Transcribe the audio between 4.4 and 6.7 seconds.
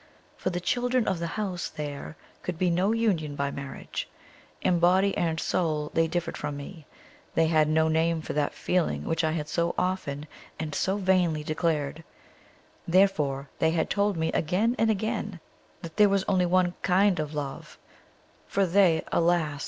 in body and soul they differed from